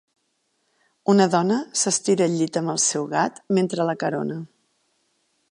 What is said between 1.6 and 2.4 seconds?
s'estira al